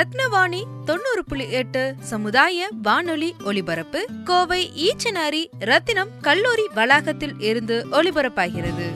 ரத்னவாணி 0.00 0.62
தொண்ணூறு 0.84 1.24
புள்ளி 1.26 1.50
எட்டு 1.50 1.94
சமுதாய 2.00 2.68
வானொலி 2.82 3.34
ஒலிபரப்பு 3.44 4.06
கோவை 4.24 4.70
ஈச்சனாரி 4.76 5.46
ரத்தினம் 5.58 6.08
கல்லூரி 6.20 6.68
வளாகத்தில் 6.74 7.40
இருந்து 7.40 7.86
ஒலிபரப்பாகிறது. 7.90 8.86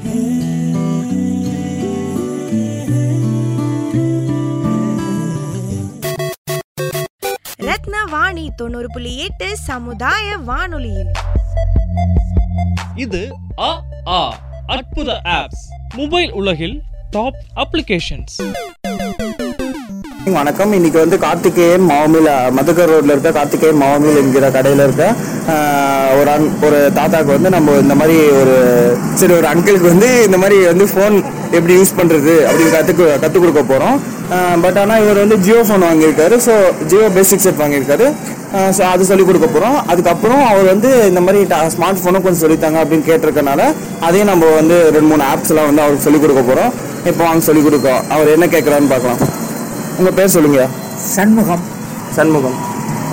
ரத்னவாணி 7.59 8.49
தொண்ணூறு 8.57 8.87
புள்ளி 8.93 9.19
எட்டு 9.19 9.57
சமுதாய 9.57 10.37
வானொலியில். 10.37 11.13
இது 12.95 13.37
அ 13.57 13.83
அற்புத 14.67 15.21
ஆப்ஸ் 15.25 15.65
மொபைல் 15.97 16.31
உலகில் 16.31 16.83
டாப் 17.11 17.45
அப்ளிகேஷன்ஸ் 17.57 18.37
வணக்கம். 20.33 20.71
இன்னைக்கு 20.77 20.99
வந்து 21.03 21.17
கார்த்திகேயன் 21.25 21.83
மாவுமில் 21.89 22.29
மதுக்கர் 22.57 22.91
ரோட்ல 22.93 23.15
இருக்க 23.15 23.31
கார்த்திகேயன் 23.37 23.81
மாவுமில் 23.83 24.19
என்கிற 24.21 24.47
கடையில 24.55 24.85
இருக்க 24.87 25.05
ஒரு 26.19 26.31
அன் 26.35 26.47
ஒரு 26.67 26.79
தாத்தாக்கு 26.99 27.31
வந்து 27.35 27.51
நம்ம 27.55 27.75
இந்த 27.83 27.95
மாதிரி 28.01 28.17
ஒரு 28.41 28.55
சரி 29.21 29.35
ஒரு 29.39 29.49
அங்கிளுக்கு 29.51 29.89
வந்து 29.91 30.09
இந்த 30.29 30.39
மாதிரி 30.43 30.57
வந்து 30.71 30.87
ஃபோன் 30.93 31.17
எப்படி 31.59 31.75
யூஸ் 31.81 31.95
பண்ணுறது 31.99 32.35
அப்படின்னு 32.47 32.73
கற்றுக்கு 32.77 33.05
கற்றுக் 33.25 33.45
கொடுக்க 33.45 33.65
போகிறோம் 33.73 33.99
பட் 34.65 34.81
ஆனால் 34.85 35.03
இவர் 35.05 35.23
வந்து 35.25 35.39
ஜியோ 35.47 35.61
ஃபோன் 35.69 35.87
வாங்கியிருக்காரு. 35.89 36.39
ஸோ 36.47 36.55
ஜியோ 36.93 37.11
பேசிக் 37.19 37.45
செட் 37.47 37.63
வாங்கியிருக்காரு. 37.65 38.09
ஸோ 38.79 38.83
அது 38.95 39.11
சொல்லிக் 39.11 39.31
கொடுக்க 39.31 39.47
போகிறோம் 39.51 39.79
அதுக்கப்புறம் 39.93 40.43
அவர் 40.51 40.67
வந்து 40.73 40.91
இந்த 41.11 41.23
மாதிரி 41.29 41.41
ஸ்மார்ட் 41.77 42.03
ஃபோனும் 42.03 42.27
கொஞ்சம் 42.27 42.45
சொல்லித்தாங்க 42.47 42.81
அப்படின்னு 42.85 43.09
கேட்டிருக்கனால 43.11 43.71
அதையும் 44.09 44.33
நம்ம 44.33 44.53
வந்து 44.61 44.79
ரெண்டு 44.99 45.09
மூணு 45.13 45.25
ஆப்ஸ்லாம் 45.33 45.71
வந்து 45.73 45.85
அவருக்கு 45.87 46.09
சொல்லிக் 46.09 46.27
கொடுக்க 46.27 46.45
போகிறோம் 46.51 46.73
இப்போ 47.11 47.23
வாங்க 47.29 47.45
சொல்லிக் 47.51 47.69
கொடுக்கோம் 47.71 48.03
அவர் 48.17 48.35
என்ன 48.37 48.47
கேட்குறான்னு 48.57 48.95
பார்க்கலாம். 48.95 49.43
உங்க 49.99 50.11
பேர் 50.19 50.33
சொல்லுங்க. 50.35 50.61
சண்முகம். 51.15 51.63
சண்முகம். 52.17 52.57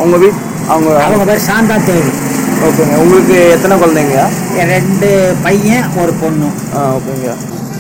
உங்க 0.04 0.16
வீட் 0.24 0.40
அவங்க 0.74 0.90
அவங்க 1.06 1.24
பேர் 1.30 1.48
சாந்தா 1.48 1.76
தேவி. 1.90 2.12
ஓகேங்க. 2.68 2.96
உங்களுக்கு 3.04 3.36
எத்தனை 3.56 3.76
குழந்தைங்க? 3.82 4.22
ரெண்டு 4.74 5.10
பையன் 5.46 5.88
ஒரு 6.02 6.14
பொண்ணு. 6.22 6.50
ஆ 6.76 6.82
ஓகேங்க. 6.98 7.34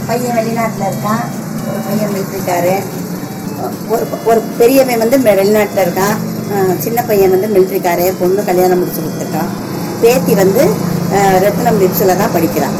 பையன் 0.10 0.36
வெளிநாட்டில் 0.40 0.88
இருக்கான். 0.90 1.24
ஒரு 1.70 1.80
பையன் 1.88 2.12
மிலிட்ரிக்காரு. 2.14 2.76
ஒரு 3.94 4.04
ஒரு 4.32 4.40
பெரியவன் 4.60 5.02
வந்து 5.04 5.18
வெளிநாட்டில் 5.30 5.84
இருக்கான். 5.86 6.16
சின்ன 6.86 7.00
பையன் 7.10 7.34
வந்து 7.36 7.50
மிலிட்ரிக்காரு. 7.56 8.06
பொண்ணு 8.22 8.48
கல்யாணம் 8.50 8.80
முடிச்சு 8.82 9.04
கொடுத்துருக்கான். 9.04 9.52
பேத்தி 10.04 10.34
வந்து 10.44 10.64
ரத்னம் 11.46 11.82
லிப்ஸில் 11.84 12.20
தான் 12.22 12.34
படிக்கிறான். 12.38 12.78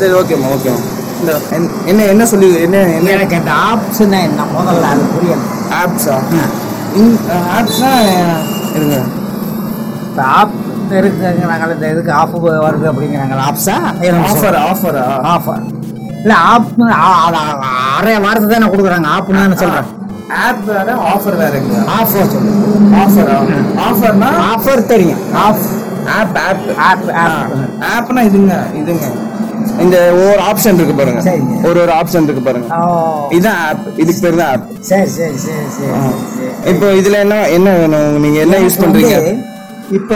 சரி 0.00 0.12
ஓகேம்மா 0.20 0.50
ஓகேம்மா. 0.56 0.84
இந்த 1.22 1.32
என்ன- 1.86 2.04
என்ன 2.04 2.26
சொல்லி 2.26 2.46
என்ன 2.62 2.76
என்ன? 2.90 3.10
எனக்கு 3.10 3.36
அந்த 3.36 3.52
ஆப்ஷன் 3.66 4.14
என்ன? 4.20 4.46
முதல்ல 4.54 4.86
அது 4.86 5.02
புரியல. 5.12 5.42
ஆப்ஸா 5.80 6.16
ஆ. 6.34 6.42
ஆப்ஸ்னா 7.56 7.90
இருங்க. 8.74 8.96
இப்போ 10.06 10.22
ஆப் 10.32 10.56
இருக்குங்கிறாங்களே 10.92 11.74
இந்த 11.74 11.88
இதுக்கு 11.88 12.12
ஆஃப் 12.12 12.34
வருது 12.64 12.86
அப்படிங்கிறாங்களா 12.90 13.44
ஆப்ஸா 13.46 13.76
ஆஃபர் 14.24 14.58
ஆஃபரா 14.64 15.04
ஆஃபர் 15.30 15.62
இல்லை 16.16 16.36
ஆப் 16.46 16.68
அரை 17.96 18.18
வாரத்தை 18.18 18.48
தானே 18.50 18.66
கொடுக்குறாங்க. 18.66 19.08
ஆப்னு 19.14 19.38
தானே 19.38 19.56
சொல்கிறேன் 19.56 19.88
ஆப் 20.42 20.60
வேற 20.66 20.90
ஆஃபர் 21.08 21.38
வேறங்க 21.38 21.78
ஆஃபர் 21.96 22.30
சொல்லு 22.30 22.52
ஆஃபரா 23.00 23.36
ஆஃபர்னா 23.86 24.28
ஆஃபர் 24.50 24.86
தெரியும் 24.86 25.22
off 25.38 25.64
app 26.10 26.36
app 26.40 26.62
app 26.82 27.08
app 27.16 27.52
Apna 27.92 28.22
இதுங்க 28.22 28.54
இதுங்க. 28.74 29.06
இந்த 29.80 29.96
ஒவ்வொரு 30.14 30.40
ஆப்ஷன் 30.42 30.78
இருக்கு 30.78 30.94
பாருங்க. 30.94 31.20
ஒரு 31.68 31.78
ஒரு 31.80 31.92
ஆப்ஷன் 31.92 32.24
இருக்கு 32.24 32.42
பாருங்க. 32.42 32.68
இதுதான் 33.30 33.60
ஆப் 33.62 33.86
இதுக்கு 34.02 34.20
பேர் 34.20 34.36
தான் 34.36 34.50
ஆப் 34.52 34.66
சரி 34.88 35.08
சரி 35.12 35.38
சரி 35.44 35.90
இப்போ 36.72 36.86
இதுல 37.00 37.16
என்ன 37.24 37.36
என்ன 37.56 37.68
வேணும்? 37.78 38.18
நீங்க 38.24 38.38
என்ன 38.40 38.58
யூஸ் 38.58 38.80
பண்றீங்க? 38.82 39.16
இப்ப 39.90 40.12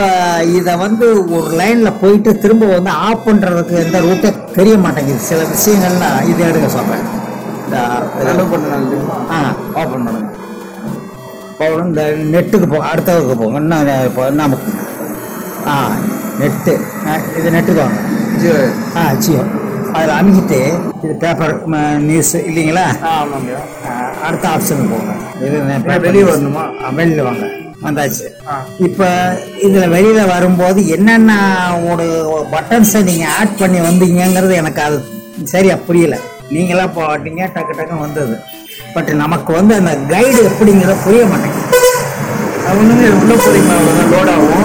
இத 0.57 0.69
வந்து 0.77 1.07
ஒரு 1.35 1.49
லைன்ல 1.57 1.89
போயிட்டு 1.99 2.31
திரும்ப 2.43 2.69
வந்து 2.71 2.91
ஆஃப் 3.05 3.25
பண்றதுக்கு 3.27 3.75
எந்த 3.83 3.97
ரூட்டே 4.05 4.29
தெரிய 4.55 4.75
மாட்டேங்குது. 4.85 5.21
சில 5.27 5.41
விஷயங்கள்லாம் 5.51 6.19
இது 6.29 6.41
எடுக்க 6.43 6.95
என்ன 8.23 8.43
பண்ணணும் 8.51 9.07
ஆ. 9.31 9.39
ஓப்பன் 9.75 10.05
பண்ணுங்க 10.05 10.33
அப்புறம் 11.59 11.87
இந்த 11.87 12.01
நெட்டுக்கு 12.33 12.67
போ 12.67 12.79
அடுத்ததுக்கு 12.89 13.35
போங்க 13.35 13.59
இன்னும் 13.61 13.87
இப்போ 14.07 14.23
நமக்கு 14.35 14.71
ஆ 15.67 15.75
நெட்டு 16.39 16.73
இது 17.37 17.47
நெட்டுக்கு 17.51 17.81
வாங்க. 17.81 17.99
ஆ 18.99 19.13
ஜியோ 19.13 19.43
அதில் 19.95 20.15
அமைக்கிட்டு 20.17 20.59
இது 21.03 21.13
பேப்பர் 21.21 21.53
நியூஸ் 21.99 22.33
இல்லைங்களா? 22.49 22.83
ஆமாங்க. 23.11 23.51
அடுத்த 24.27 24.45
ஆப்ஷனுக்கு 24.49 24.91
போங்க. 24.93 25.13
வெளிய 26.05 26.23
வரணுமா? 26.29 26.63
வெளியில் 26.99 27.21
வாங்க. 27.21 27.45
வந்தாச்சு. 27.83 28.27
இப்போ 28.77 29.07
இதில் 29.67 29.89
வெளியில் 29.89 30.31
வரும்போது 30.33 30.87
என்னென்ன 30.87 31.31
ஒரு 31.91 32.05
பட்டன்ஸை 32.53 33.01
நீங்கள் 33.03 33.33
ஆட் 33.39 33.57
பண்ணி 33.57 33.79
வந்தீங்கங்கிறது 33.79 34.53
எனக்கு 34.53 34.81
அது 34.81 34.97
சரியா 35.53 35.77
புரியல. 35.87 36.17
நீங்களா 36.51 36.85
போட்டீங்க 36.97 37.43
டக்கு 37.55 37.73
டக்குன்னு 37.77 38.05
வந்தது. 38.07 38.35
பட் 38.95 39.09
நமக்கு 39.23 39.53
வந்து 39.53 39.75
அந்த 39.75 39.91
கைடு 40.13 40.41
எப்படிங்கிறத 40.49 40.95
புரிய 41.03 41.25
மாட்டேங்குது. 41.25 41.66
ஒண்ணுங்க 42.75 43.07
உள்ள 43.21 43.33
போறீங்களா 43.43 43.77
லோட் 44.13 44.29
ஆகும். 44.33 44.63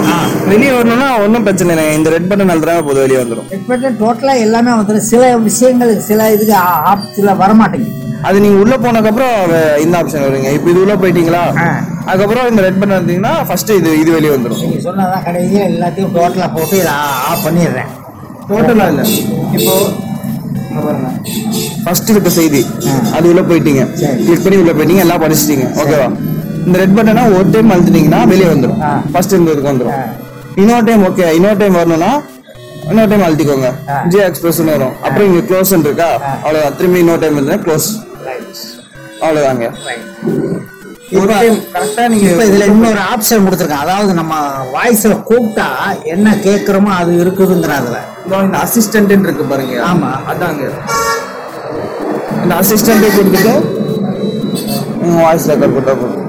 வெளியே 0.51 0.71
வரணும்னா 0.77 1.09
ஒன்றும் 1.25 1.45
பிரச்சனை 1.47 1.73
இல்லை. 1.75 1.85
இந்த 1.99 2.09
ரெட் 2.15 2.29
பட்டன் 2.31 2.53
அழுத்துறாங்க 2.53 2.83
போதும் 2.87 3.05
வெளியே 3.05 3.19
வந்துடும் 3.23 3.49
இப்போ 3.57 3.91
டோட்டலாக 4.03 4.45
எல்லாமே 4.47 4.73
வந்துடும் 4.79 5.09
சில 5.11 5.23
விஷயங்களுக்கு 5.49 6.05
சில 6.11 6.31
இதுக்கு 6.37 6.57
ஆப்ஸில் 6.93 7.39
வரமாட்டேங்குது. 7.43 7.99
அது 8.29 8.37
நீங்க 8.43 8.59
உள்ள 8.65 8.75
போனதுக்கப்புறம் 8.83 9.37
இந்த 9.85 9.95
ஆப்ஷன் 10.01 10.25
வருங்க 10.27 10.51
இப்போ 10.57 10.69
இது 10.73 10.83
உள்ள 10.85 10.95
போயிட்டீங்களா. 11.03 11.43
அதுக்கப்புறம் 12.09 12.49
இந்த 12.51 12.63
ரெட் 12.67 12.81
பட்டன் 12.81 12.99
வந்தீங்கன்னா 13.01 13.33
ஃபர்ஸ்ட் 13.49 13.73
இது 13.81 13.93
இது 14.03 14.11
வெளியே 14.17 14.33
வந்துடும் 14.35 14.63
நீங்கள் 14.65 14.85
சொன்னதான் 14.89 15.25
கடைசியில் 15.29 15.67
எல்லாத்தையும் 15.71 16.13
டோட்டலாக 16.19 16.51
போட்டு 16.57 16.77
இதை 16.83 16.95
ஆஃப் 17.31 17.45
பண்ணிடுறேன். 17.47 17.91
டோட்டலா 18.51 18.87
இல்ல. 18.93 19.03
இப்போ 19.59 19.75
ஃபர்ஸ்ட் 21.85 22.11
இருக்க 22.13 22.31
செய்தி. 22.41 22.61
அது 23.17 23.27
உள்ள 23.31 23.43
போயிட்டீங்க. 23.49 23.83
கிளிக் 24.27 24.45
பண்ணி 24.45 24.59
உள்ள 24.63 24.73
போயிட்டீங்க. 24.77 25.05
எல்லாம் 25.07 25.23
படிச்சிட்டீங்க. 25.25 25.67
ஓகேவா 25.83 26.09
இந்த 26.67 26.79
ரெட் 26.79 26.97
பட்டனை 26.97 27.23
ஒரு 27.37 27.51
டைம் 27.51 27.71
அழுத்திட்டீங்கன்னா 27.71 28.21
வெளியே 28.27 28.49
வந்துடும். 28.53 28.81
ஃபர்ஸ்ட் 29.13 29.35
இருந்ததுக்கு 29.35 29.71
வந்துடும். 29.73 29.99
இன்னொரு 30.57 30.85
டைம் 30.85 31.03
ஓகே 31.09 31.27
இன்னொரு 31.35 31.57
டைம் 31.57 31.73
வரணும்னா 31.73 32.13
இன்னொரு 32.91 33.09
டைம் 33.11 33.25
அழுத்திக்கோங்க. 33.27 33.69
ஆ. 33.91 33.97
ஜி 34.09 34.19
எக்ஸ்பிரஸ்னு 34.21 34.73
வரும். 34.75 34.95
அப்புறம் 35.03 35.27
இங்க 35.29 35.43
க்ளோஸ் 35.49 35.73
இருக்கா? 35.79 36.09
அவ்வளவுதான். 36.43 36.77
திரும்பி 36.77 36.99
இன்னொரு 36.99 37.21
டைம் 37.21 37.35
வந்து 37.35 37.57
க்ளோஸ் 37.65 37.89
அவ்வளவுதாங்க. 39.23 39.67
இதில் 42.47 42.67
இன்னொரு 42.67 43.01
ஆப்ஷன் 43.11 43.45
கொடுத்துருக்கேன். 43.47 43.85
அதாவது 43.85 44.13
நம்ம 44.13 44.35
வாய்ஸில் 44.75 45.23
கூப்பிட்டா 45.29 45.67
என்ன 46.05 46.35
கேட்குறோமோ 46.45 46.93
அது 47.01 47.13
இருக்குதுங்கிற 47.25 47.75
அதில் 47.81 47.99
இதோ 48.27 48.41
இந்த 48.43 48.59
அசிஸ்டன்ட் 48.59 49.27
இருக்கு 49.27 49.45
பாருங்க. 49.45 49.77
ஆமா. 49.91 50.11
அதாங்க. 50.33 50.63
இந்த 52.43 52.55
அசிஸ்டன்ட் 52.55 53.07
கொடுத்துட்டு 53.17 53.55
வாய்ஸ் 55.23 55.49
ரெக்கார்ட் 55.51 55.77
கொடுத்தா 55.77 55.95
போதும். 55.95 56.22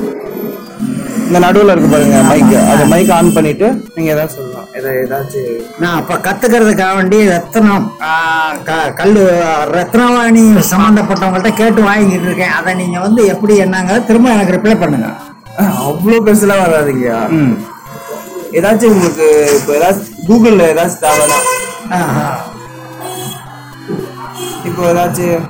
இந்த 1.25 1.37
நடுவுல 1.43 1.73
இருக்கு 1.73 1.89
பாருங்க 1.91 2.17
மைக் 2.29 2.53
அந்த 2.71 2.83
மைக் 2.91 3.11
ஆன் 3.15 3.33
பண்ணிட்டு 3.35 3.67
நீங்க 3.95 4.09
ஏதாவது 4.13 4.33
சொல்லலாம். 4.35 4.67
எதை 4.77 4.89
ஏதாச்சும் 5.01 5.61
நான் 5.81 5.97
அப்போ 5.99 6.15
கற்றுக்கிறதுக்காக 6.25 6.95
வேண்டி 6.97 7.19
ரத்னம் 7.31 7.85
கல் 8.99 9.17
ரத்னவாணி 9.75 10.43
சம்மந்தப்பட்டவங்கள்ட்ட 10.71 11.51
கேட்டு 11.61 11.81
வாங்கிட்டு 11.87 12.27
இருக்கேன். 12.29 12.55
அதை 12.59 12.73
நீங்கள் 12.81 13.05
வந்து 13.05 13.23
எப்படி 13.33 13.55
என்னங்கிறத 13.65 14.07
திரும்ப 14.09 14.35
எனக்கு 14.35 14.55
ரிப்ளை 14.57 14.75
பண்ணுங்க. 14.83 15.09
அவ்வளோ 15.87 16.19
பெருசுலாம் 16.27 16.63
வராதுங்க 16.65 17.09
ம். 17.37 17.53
ஏதாச்சும் 18.57 18.93
உங்களுக்கு 18.93 19.27
இப்போ 19.57 19.71
ஏதாச்சும் 19.77 20.09
கூகுளில் 20.27 20.69
ஏதாச்சும் 20.71 21.03
தேவைன்னா. 21.05 21.39
ஆஹா. 21.99 22.27
இப்போ 24.69 24.81
ஏதாச்சும் 24.91 25.45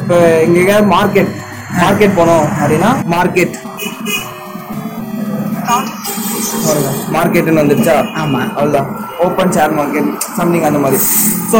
இப்போ 0.00 0.16
இங்க 0.44 0.58
எங்கேயாவது 0.58 0.88
மார்க்கெட் 0.92 1.32
மார்க்கெட் 1.80 2.18
போனோம் 2.18 2.46
அப்படின்னா 2.54 2.90
மார்க்கெட் 3.14 3.56
மார்க்கெட்டுன்னு 7.14 7.62
வந்துருச்சா? 7.62 7.94
ஆமாம் 8.20 8.48
அவ்வளோதான் 8.56 8.88
ஓப்பன் 9.24 9.52
ஷேர் 9.56 9.76
மார்க்கெட் 9.78 10.08
சம்திங் 10.38 10.66
அந்த 10.68 10.80
மாதிரி. 10.84 10.98
ஸோ 11.52 11.58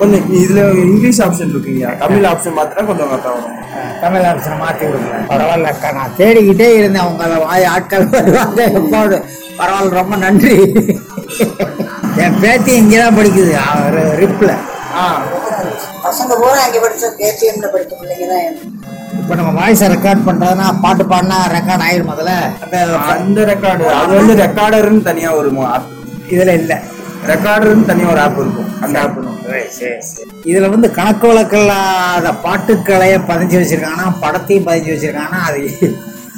கொஞ்சம் 0.00 0.24
இதில் 0.38 0.60
இங்கிலீஷ் 0.84 1.20
ஆப்ஷன் 1.24 1.52
இருக்குங்க. 1.52 1.88
தமிழ் 2.00 2.26
ஆப்ஷன் 2.30 2.56
மாத்திரம் 2.56 2.88
கொஞ்சம் 2.90 3.10
கரெக்டாக 3.10 3.34
வரும். 3.36 3.58
தமிழ் 4.02 4.26
அரசனை 4.30 4.56
மாற்றி 4.58 4.84
விடுங்க 4.86 5.18
பரவாயில்ல 5.30 5.70
அக்கா 5.72 5.90
நான் 5.98 6.16
தேடிக்கிட்டே 6.18 6.68
இருந்தேன். 6.78 7.08
உங்களை 7.10 7.36
வாய் 7.44 7.68
ஆட்கள் 7.74 8.06
வருவாங்க 8.14 8.60
எப்போது? 8.80 9.18
பரவாயில்ல 9.58 9.98
ரொம்ப 10.00 10.16
நன்றி. 10.24 10.56
என் 12.24 12.38
பேத்தி 12.42 12.72
இங்கே 12.80 12.98
தான் 13.00 13.18
படிக்குது 13.18 13.52
ரிப்பில் 14.22 14.54
ஆ. 14.96 15.04
பசங்க 16.04 16.32
பூரா 16.40 16.58
அங்கே 16.64 16.80
படிச்ச 16.82 17.04
கேடிஎம்ல 17.20 17.68
படிச்ச 17.72 17.92
பிள்ளைங்க 18.00 18.26
தான் 18.32 18.44
இப்போ 19.24 19.36
நம்ம 19.38 19.52
வாய்ஸை 19.58 19.86
ரெக்கார்ட் 19.92 20.24
பண்ணுறதுனா 20.26 20.64
பாட்டு 20.80 21.04
பாடினா 21.10 21.36
ரெக்கார்ட் 21.54 21.84
ஆயிரும் 21.84 22.10
முதல்ல. 22.10 22.32
அந்த 22.64 22.76
அந்த 23.12 23.44
ரெக்கார்டு 23.50 23.84
அது 24.00 24.12
வந்து 24.18 24.34
ரெக்கார்டர்னு 24.42 25.00
தனியாக 25.06 25.38
ஒரு 25.40 25.50
ஆப் 25.74 25.86
இதில் 26.34 26.52
இல்லை. 26.60 26.76
ரெக்கார்டர்னு 27.30 27.86
தனியாக 27.90 28.12
ஒரு 28.14 28.20
ஆப் 28.24 28.38
இருக்கும். 28.42 28.68
அந்த 28.84 28.98
ஆப் 29.04 29.16
இதில் 30.50 30.68
வந்து 30.74 30.90
கணக்கு 30.98 31.26
வழக்கில்லாத 31.30 32.34
பாட்டுக்களையே 32.44 33.18
பதிஞ்சு 33.30 33.56
வச்சிருக்காங்கன்னா 33.60 34.10
படத்தையும் 34.24 34.68
பதிஞ்சு 34.68 34.92
வச்சிருக்காங்கன்னா 34.94 35.40
அது 35.48 35.62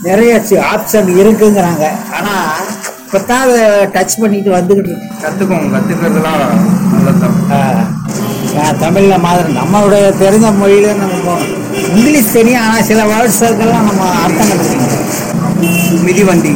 நிறைய 0.06 0.38
ஆப்ஷன் 0.73 1.12
இருக்குங்கிறாங்க. 1.21 1.85
ஆனால் 2.17 2.65
இப்போ 3.05 3.19
தான் 3.33 3.44
அதை 3.49 3.61
டச் 3.97 4.19
பண்ணிட்டு 4.23 4.56
வந்துக்கிட்டு 4.59 4.93
இருக்கு. 4.93 5.21
கற்றுக்கோங்க 5.25 5.69
கற்றுக்கிறதுலாம் 5.77 6.41
நல்லதுதான். 6.94 7.85
நான் 8.56 8.83
தமிழில் 8.87 9.25
மாதிரி 9.29 9.61
நம்மளுடைய 9.61 10.06
தெரிஞ்ச 10.25 10.56
மொழியில 10.62 10.99
நம்ம 11.05 11.17
போகணும். 11.29 11.62
இங்கிலீஷ் 11.94 12.35
தெரியும் 12.38 12.62
ஆனால் 12.65 12.87
சில 12.91 13.00
வேர்ட்ஸுக்கெல்லாம் 13.12 13.87
நம்ம 13.88 14.03
அர்த்தம் 14.25 14.50
கற்றுக்கணும் 14.53 15.05
மிதிவண்டி. 16.06 16.53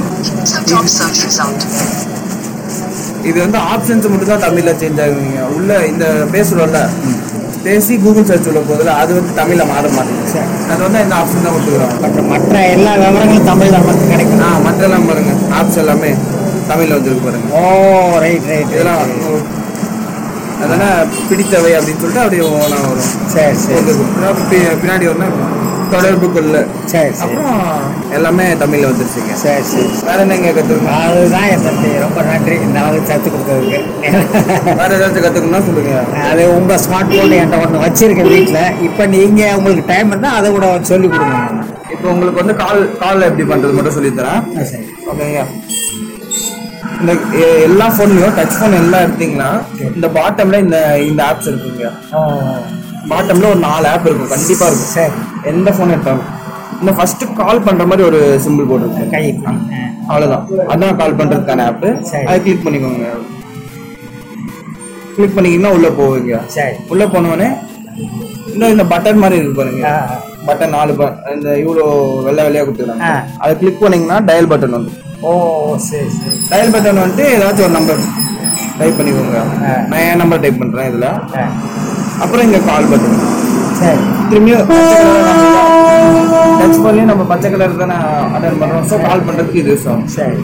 இது 3.28 3.38
வந்து 3.44 3.58
ஆப்ஷன்ஸ் 3.72 4.08
மட்டும் 4.10 4.30
தான் 4.32 4.44
தமிழ்ல 4.46 4.70
சேஞ்ச் 4.82 5.00
ஆகுவீங்க 5.04 5.40
உள்ள 5.56 5.70
இந்த 5.92 6.04
பேசுறோம்ல 6.34 6.80
பேசி 7.64 7.94
கூகுள் 8.04 8.26
சர்ச் 8.28 8.48
உள்ள 8.50 8.60
போதில் 8.68 8.90
அது 9.00 9.10
வந்து 9.18 9.32
தமிழ்ல 9.38 9.62
மாற 9.70 9.84
மாட்டேங்குது. 9.96 10.42
அது 10.72 10.80
வந்து 10.86 11.00
இந்த 11.04 11.14
ஆப்ஷன் 11.20 11.44
தான் 11.46 11.54
கொடுத்துக்கிறோம் 11.54 11.96
பட் 12.04 12.18
மற்ற 12.32 12.54
எல்லா 12.76 12.92
விவரங்களும் 13.02 13.48
தமிழ் 13.50 13.74
நமக்கு 13.78 14.06
கிடைக்கும் 14.12 14.44
ஆ 14.46 14.50
மற்ற 14.66 14.82
எல்லாம் 14.88 15.08
பாருங்க. 15.10 15.32
ஆப்ஸ் 15.58 15.80
எல்லாமே 15.82 16.12
தமிழ்ல 16.70 16.96
வந்துருக்கு 16.98 17.26
பாருங்க. 17.28 17.48
ஓ 17.58 17.62
ரைட் 18.24 18.48
ரைட் 18.52 18.72
இதெல்லாம் 18.76 19.02
அதெல்லாம் 20.62 20.96
பிடித்தவை 21.28 21.70
அப்படின்னு 21.76 22.02
சொல்லிட்டு 22.02 22.24
அப்படியே 22.24 22.44
ஒவ்வொன்றா 22.48 22.80
வரும். 22.84 23.08
சரி 23.34 23.56
சரி. 23.64 23.94
பின்னாடி 24.82 25.06
வரணும். 25.10 25.36
தொடர்புக்குள்ள 25.92 26.56
சரி 26.90 27.08
சரி. 27.10 27.22
அப்புறம் 27.24 27.62
எல்லாமே 28.16 28.44
தமிழ்ல 28.60 28.90
வந்துருச்சுங்க. 28.90 29.32
சரி 29.42 29.64
சரி. 29.70 29.86
வேற 30.08 30.18
என்னங்க 30.24 30.50
கத்துக்கணும்? 30.58 30.98
அதுதான் 30.98 31.46
என் 31.54 31.64
தம்பி. 31.66 31.90
ரொம்ப 32.04 32.20
நன்றி. 32.28 32.56
இந்த 32.66 32.78
அளவுக்கு 32.82 33.10
கற்றுக் 33.12 33.34
கொடுத்ததுக்கு. 33.34 33.78
வேற 34.80 34.90
ஏதாச்சும் 34.98 35.24
கத்துக்கணும்னா 35.24 35.62
சொல்லுங்க. 35.68 35.94
அது 36.30 36.44
உங்கள் 36.58 36.82
ஸ்மார்ட் 36.84 37.10
ஃபோன் 37.12 37.34
என்கிட்ட 37.38 37.60
ஒன்று 37.64 37.82
வச்சிருக்கேன் 37.86 38.30
வீட்டில் 38.34 38.62
இப்போ 38.88 39.06
நீங்கள் 39.16 39.56
உங்களுக்கு 39.58 39.90
டைம் 39.92 40.12
இருந்தால் 40.14 40.38
அதை 40.40 40.50
கூட 40.56 40.68
சொல்லி 40.92 41.08
கொடுங்க. 41.08 41.40
இப்போ 41.94 42.06
உங்களுக்கு 42.14 42.42
வந்து 42.42 42.56
கால் 42.62 42.82
கால் 43.02 43.26
எப்படி 43.28 43.46
பண்றது 43.52 43.76
மட்டும் 43.78 43.98
சொல்லி 43.98 44.12
தரேன் 44.20 44.40
ஆ, 44.54 44.68
சரி. 44.72 44.86
ஓகேங்க. 45.12 45.42
இந்த 47.00 47.12
எல்லா 47.62 47.88
ஃபோன்லயும் 47.90 48.38
டச் 48.38 48.56
ஃபோன் 48.60 48.74
எல்லாம் 48.74 49.00
எடுத்தீங்கன்னா 49.00 49.62
இந்த 49.94 50.08
பாட்டம்ல 50.08 50.58
இந்த 50.58 50.98
இந்த 51.00 51.24
ஆப்ஸ் 51.24 51.48
இருக்குங்க. 51.48 51.90
பாட்டம்ல 53.08 53.46
ஒரு 53.46 53.56
நாலு 53.56 53.88
ஆப் 53.88 54.06
இருக்கும். 54.06 54.28
கண்டிப்பா 54.28 54.66
இருக்கும். 54.66 54.86
சரி. 54.86 55.12
எந்த 55.44 55.70
ஃபோன் 55.70 55.90
எடுத்தாலும். 55.90 56.24
இந்த 56.80 56.92
ஃபர்ஸ்ட் 56.92 57.22
கால் 57.36 57.60
பண்ற 57.60 57.84
மாதிரி 57.84 58.02
ஒரு 58.08 58.40
சிம்பிள் 58.48 58.66
போட்டுருக்கு. 58.66 59.10
கை 59.10 59.40
அவ்வளவுதான். 60.08 60.46
அதான் 60.68 60.96
கால் 60.96 61.16
பண்றதுக்கான 61.16 61.64
ஆப். 61.64 61.84
அதை 62.26 62.42
கிளிக் 62.42 62.66
பண்ணிக்கோங்க. 62.66 63.06
கிளிக் 65.16 65.36
பண்ணிக்கிங்கன்னா 65.36 65.66
உள்ள 65.66 65.88
போவீங்க 65.88 66.46
சரி. 66.46 66.76
உள்ள 66.88 67.06
போனோடனே 67.06 67.56
இன்னும் 68.46 68.70
இந்த 68.70 68.84
பட்டன் 68.84 69.16
மாதிரி 69.16 69.40
இருக்கு 69.40 69.54
பாருங்க. 69.54 70.06
பட்டன் 70.46 70.68
நாலு 70.68 70.94
ப- 70.94 71.16
இந்த 71.34 71.50
இவ்வளோ 71.50 72.22
வெள்ளை 72.22 72.44
வெள்ளையா 72.44 72.64
கொடுத்துருக்காங்க. 72.64 73.24
அதை 73.38 73.58
கிளிக் 73.58 73.80
பண்ணீங்கன்னா 73.80 74.32
டயல் 74.32 74.46
பட்டன் 74.46 74.70
வந்து 74.70 74.90
ஓ 75.28 75.30
சரி 75.86 76.08
சரி. 76.18 76.36
டயல் 76.50 76.72
பட்டன் 76.74 77.00
வந்துட்டு 77.02 77.24
ஏதாச்சும் 77.34 77.66
ஒரு 77.66 77.74
நம்பர் 77.78 78.00
டைப் 78.78 78.98
பண்ணிக்கோங்க. 78.98 79.40
நான் 79.90 80.04
என் 80.10 80.20
நம்பர் 80.22 80.42
டைப் 80.44 80.60
பண்றேன் 80.62 80.88
இதுல? 80.90 81.08
அப்புறம் 82.22 82.44
இங்க 82.46 82.60
கால் 82.68 82.88
பட்டன் 82.92 83.18
சரி. 83.80 84.00
திரும்பியும் 84.30 84.66
டச் 86.60 86.82
பண்ணி 86.86 87.02
நம்ம 87.10 87.22
பச்சை 87.32 87.50
கலர் 87.52 87.80
தானே 87.82 87.96
அட்டன் 88.36 88.60
பண்றோம். 88.62 88.86
ஸோ 88.90 88.96
கால் 89.08 89.24
பண்றதுக்கு 89.28 89.62
இது 89.62 89.72
யூஸ் 89.74 89.86
ஆகும் 89.90 90.08
சரி. 90.16 90.36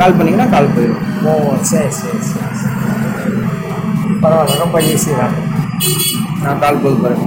கால் 0.00 0.16
பண்ணீங்கன்னா 0.18 0.48
கால் 0.54 0.72
போயிடும். 0.76 1.02
ஓ 1.28 1.32
சரி 1.72 1.90
சரி 2.00 2.20
சரி 2.30 2.46
பரவாயில்ல 4.22 4.62
ரொம்ப 4.64 4.78
ஈஸி 4.92 5.12
தான். 5.20 5.34
நான் 6.44 6.60
கால் 6.62 6.80
போது 6.84 6.96
பாருங்க. 7.02 7.26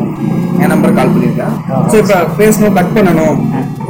என் 0.61 0.71
நம்பர் 0.73 0.97
கால் 0.99 1.13
பண்ணியிருக்கேன். 1.13 1.53
ஸோ 1.91 1.95
இப்போ 2.03 2.17
பேசணும் 2.39 2.77
கட் 2.77 2.95
பண்ணணும். 2.97 3.37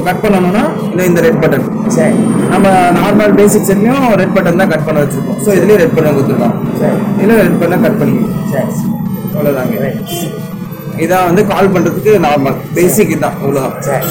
இப்போ 0.01 0.12
கட் 0.12 0.24
பண்ணணும்னா 0.24 0.62
இது 0.94 1.03
இந்த 1.09 1.21
ரெட் 1.25 1.42
பட்டன் 1.42 1.65
சரி. 1.95 2.13
நம்ம 2.51 2.68
நார்மல் 2.95 3.33
பேசிக் 3.39 3.68
செட்லையும் 3.68 4.06
ரெட் 4.21 4.33
பட்டன் 4.38 4.62
தான் 4.62 4.71
கட் 4.71 4.86
பண்ண 4.88 4.98
வச்சிருக்கோம். 5.03 5.38
ஸோ 5.45 5.50
இதுலேயும் 5.57 5.81
ரெட் 5.81 5.94
பட்டன் 5.98 6.15
கொடுத்துருக்கோம் 6.15 6.56
சரி. 6.80 6.98
இதில் 7.19 7.42
ரெட் 7.42 7.59
பட்டன் 7.62 7.83
கட் 7.86 8.00
பண்ணிக்கணும் 8.00 8.39
சரி. 8.53 8.71
அவ்வளோதாங்க 9.33 9.92
இதான் 11.03 11.27
வந்து 11.30 11.44
கால் 11.51 11.71
பண்ணுறதுக்கு 11.75 12.13
நார்மல் 12.25 12.57
பேசிக் 12.77 13.13
இதுதான் 13.13 13.38
இவ்வளோதான் 13.44 13.77
சரி. 13.89 14.09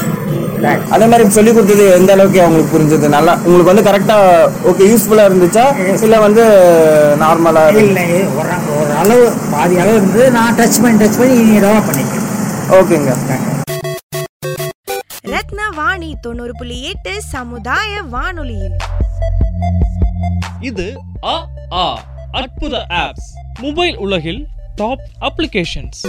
அதே 0.94 1.08
மாதிரி 1.10 1.28
சொல்லி 1.38 1.50
கொடுத்தது 1.56 1.84
எந்த 1.98 2.10
அளவுக்கு 2.16 2.40
அவங்களுக்கு 2.44 2.74
புரிஞ்சது? 2.76 3.06
நல்லா 3.16 3.34
உங்களுக்கு 3.44 3.72
வந்து 3.72 3.86
கரெக்டாக 3.88 4.48
ஓகே 4.70 4.88
யூஸ்ஃபுல்லாக 4.92 5.30
இருந்துச்சா? 5.30 5.66
இல்லை 6.06 6.20
வந்து 6.26 6.44
நார்மலாக 7.24 7.84
இல்லை 7.84 8.06
ஒரு 8.38 8.50
அளவு 9.02 9.24
பாதி 9.54 9.80
அளவு 9.84 9.98
இருந்து 10.00 10.24
நான் 10.38 10.58
டச் 10.60 10.82
பண்ணி 10.84 11.00
டச் 11.04 11.20
பண்ணி 11.22 11.38
டெவலப் 11.64 11.88
பண்ணிக்கிறேன். 11.90 12.28
ஓகேங்க 12.80 13.12
தொண்ணூறு 16.24 16.52
புள்ளி 16.58 16.76
எட்டு 16.90 17.12
சமுதாய 17.34 18.02
வானொலியில். 18.14 18.76
இது 20.70 20.86
அ 21.34 21.36
ஆ 21.82 21.84
அற்புத 22.40 22.74
ஆப்ஸ் 23.02 23.28
மொபைல் 23.62 23.96
உலகில் 24.06 24.40
டாப் 24.74 25.04
அப்ளிகேஷன்ஸ் 25.28 26.00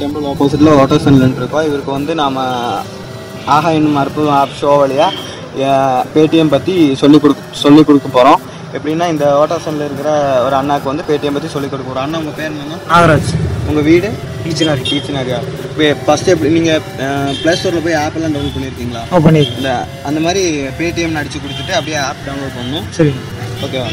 டெம்பிள் 0.00 0.26
ஆப்போசிட்டில் 0.30 0.70
ஆட்டோ 0.82 0.98
சென்டர் 1.06 1.34
இருக்கோம். 1.40 1.66
இவருக்கு 1.68 1.92
வந்து 1.98 2.12
நாம் 2.22 2.38
ஆஹா 3.54 3.70
என்னும் 3.78 3.98
அற்புதம் 4.02 4.38
ஆப் 4.38 4.56
ஷோ 4.60 4.72
வழியாக 4.80 5.28
பேடிஎம் 6.14 6.54
பற்றி 6.54 6.74
சொல்லிக் 7.02 7.22
கொடுக்க 7.22 7.60
சொல்லிக் 7.64 7.88
கொடுக்க 7.88 8.08
போகிறோம் 8.08 8.40
எப்படின்னா 8.76 9.06
இந்த 9.12 9.24
ஆட்டோ 9.40 9.56
சென்டரில் 9.64 9.88
இருக்கிற 9.88 10.10
ஒரு 10.46 10.54
அண்ணாக்கு 10.60 10.90
வந்து 10.90 11.06
பேடிஎம் 11.08 11.36
பற்றி 11.36 11.50
சொல்லிக் 11.54 11.72
கொடுக்க 11.72 11.88
போகிறோம் 11.88 12.06
அண்ணா 12.06 12.20
உங்கள் 12.22 12.36
பேர் 12.38 12.50
என்னங்க? 12.50 12.76
நாகராஜ். 12.92 13.30
உங்கள் 13.68 13.86
வீடு? 13.86 14.08
டீச்சனாரி 14.44 14.82
டீச்சனாரியா 14.88 15.38
இப்போ 15.64 15.86
ஃபஸ்ட்டு 16.04 16.32
எப்படி 16.34 16.50
நீங்கள் 16.54 16.80
ப்ளே 17.40 17.52
ஸ்டோரில் 17.56 17.84
போய் 17.84 17.98
ஆப் 18.00 18.16
எல்லாம் 18.18 18.34
டவுன்லோட் 18.34 18.56
பண்ணியிருக்கீங்களா 18.56 19.02
ஓ 19.08 19.20
பண்ணியிருக்கேன் 19.26 19.82
அந்த 20.08 20.20
மாதிரி 20.20 20.42
பேடிஎம் 20.78 21.18
அடித்து 21.20 21.38
கொடுத்துட்டு 21.38 21.72
அப்படியே 21.72 21.98
ஆப் 22.02 22.22
டவுன்லோட் 22.26 22.56
பண்ணணும். 22.56 22.86
சரி. 22.90 23.12
ஓகேவா 23.62 23.88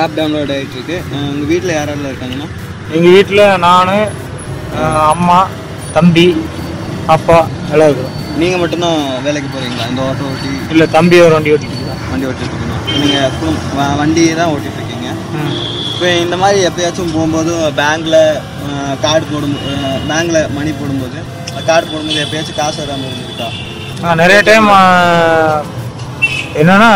ஆப் 0.00 0.14
டவுன்லோட் 0.18 0.52
ஆகிட்டு 0.54 0.76
இருக்கு 0.78 0.96
உங்கள் 1.24 1.50
வீட்டில் 1.52 1.72
யார் 1.72 1.82
யாரெல்லாம் 1.84 2.12
இருக்காங்கன்னா? 2.12 2.48
எங்கள் 2.94 3.14
வீட்டில் 3.16 3.42
நான் 3.60 3.92
அம்மா 5.10 5.38
தம்பி 5.94 6.26
அப்பா 7.08 7.38
எல்லாம் 7.72 7.88
இருக்கிறோம் 7.88 8.18
நீங்கள் 8.38 8.60
மட்டும்தான் 8.60 8.96
வேலைக்கு 9.24 9.48
போகிறீங்களா 9.48 9.86
இந்த 9.90 10.02
ஆட்டோ 10.04 10.28
ஓட்டி? 10.30 10.50
இல்லை 10.72 10.86
தம்பி 10.94 11.16
ஒரு 11.20 11.34
வண்டி 11.36 11.52
ஓட்டிட்டு 11.54 11.80
வண்டி 12.12 12.26
ஓட்டிட்டு 12.28 12.52
இருக்கீங்க 12.52 13.00
நீங்கள் 13.02 13.34
குடும் 13.36 13.60
வ- 13.76 13.94
வண்டி 14.00 14.22
தான் 14.34 14.52
ஓட்டிட்டு 14.54 14.78
இருக்கீங்க. 14.78 15.08
இப்போ 16.02 16.14
இந்த 16.22 16.36
மாதிரி 16.42 16.60
எப்பயாச்சும் 16.68 17.12
போகும்போது 17.16 17.52
பேங்க்கில் 17.76 18.16
கார்டு 19.02 19.24
போடும் 19.32 19.52
பேங்க்கில் 20.08 20.48
மணி 20.56 20.70
போடும்போது 20.78 21.18
கார்டு 21.68 21.86
போடும்போது 21.90 22.22
எப்பயாச்சும் 22.24 22.56
காசு 22.56 22.78
வராமல் 22.82 23.06
இருந்திருக்கா? 23.10 23.48
நிறைய 24.22 24.38
டைம் 24.48 24.66
என்னன்னா 26.60 26.88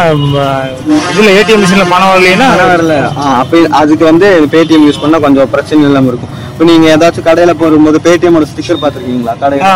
இதில் 1.11 1.31
ஏடிஎம் 1.37 1.63
மிஷினில் 1.65 1.93
பணம் 1.93 2.11
வரலைன்னா 2.13 2.49
வரல. 2.73 2.97
அப்போ 3.43 3.61
அதுக்கு 3.83 4.05
வந்து 4.11 4.31
பேடிஎம் 4.55 4.89
யூஸ் 4.89 5.03
பண்ணால் 5.05 5.25
கொஞ்சம் 5.27 5.53
பிரச்சனை 5.55 5.87
இல்லாமல் 5.91 6.13
இருக்கும். 6.13 6.35
இப்போ 6.59 6.79
நீங்கள் 6.79 6.93
ஏதாச்சும் 6.97 7.23
கடையில் 7.23 7.57
போகும்போது 7.57 7.99
பேடிஎம்மோட 8.05 8.47
ஸ்டிக்கர் 8.53 8.81
பார்த்துருக்கீங்களா? 8.83 9.39
கடையில் 9.39 9.67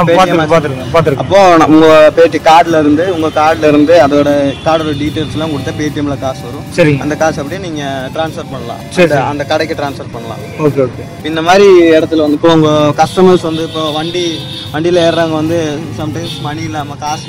அப்போ 1.15 1.67
உங்க 1.67 2.13
பேடி 2.17 2.39
கார்டுல 2.39 2.79
இருந்து 2.81 3.15
உங்க 3.15 3.29
கார்டுல 3.29 3.69
இருந்து 3.69 4.01
அதோட 4.07 4.29
கார்டோட 4.65 4.93
டீடைல்ஸ் 5.01 5.33
எல்லாம் 5.33 5.51
கொடுத்தா 5.51 5.73
பேடிஎம்ல 5.79 6.19
காசு 6.19 6.41
வரும். 6.43 6.65
சரிங்க 6.77 7.01
அந்த 7.01 7.17
காசு 7.17 7.43
அப்படியே 7.43 7.69
நீங்க 7.69 8.11
ட்ரான்ஸ்ஃபர் 8.15 8.51
பண்ணலாம். 8.51 8.81
சரி, 8.91 9.13
அந்த- 9.13 9.45
சரி. 9.45 9.49
கடைக்கு 9.49 9.75
ட்ரான்ஸ்ஃபர் 9.75 10.13
பண்ணலாம். 10.13 10.39
Okay 10.59 10.87
okay. 10.87 11.27
இந்த 11.27 11.43
மாதிரி 11.43 11.91
இடத்துல 11.91 12.17
வந்து 12.17 12.33
இப்போ 12.33 12.53
உங்க 12.55 12.69
கஸ்டமர்ஸ் 12.97 13.43
வந்து 13.43 13.63
இப்போ 13.63 13.91
வண்டி 13.91 14.39
வண்டியில 14.73 15.03
ஏறுறவங்க 15.07 15.33
வந்து 15.33 15.79
சம்டைம்ஸ் 15.99 16.41
மணி 16.41 16.63
இல்லாம 16.63 16.95
காசு. 16.95 17.27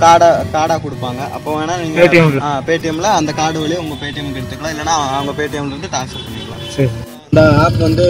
கார்டா 0.00 0.30
கார்டா 0.52 0.78
கொடுப்பாங்க. 0.78 1.32
அப்போ 1.32 1.60
வேணா 1.60 1.80
நீங்க 1.82 2.02
ATM 2.02 2.30
ல. 2.36 2.42
பேடிஎம்ல 2.66 3.02
அந்த 3.02 3.32
கார்டு 3.32 3.66
வழியா 3.66 3.76
உங்க 3.76 3.94
பேடிஎம் 3.94 4.34
எடுத்துக்கலாம். 4.34 4.74
இல்லைன்னா 4.74 4.96
அவங்க 5.16 5.42
பேடிஎம்ல 5.42 5.72
இருந்து 5.72 5.88
ட்ரான்ஸ்ஃபர் 5.92 6.26
பண்ணிக்கலாம். 6.26 6.68
சரி. 6.68 6.88
இந்த 7.32 7.42
ஆப் 7.64 7.76
வந்து 7.84 8.04